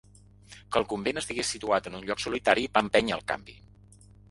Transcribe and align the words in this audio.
Que 0.53 0.79
el 0.79 0.87
convent 0.93 1.21
estigués 1.21 1.51
situat 1.57 1.91
en 1.91 1.99
un 1.99 2.09
lloc 2.09 2.25
solitari 2.25 2.65
va 2.79 2.85
empènyer 2.89 3.17
al 3.21 3.25
canvi. 3.35 3.59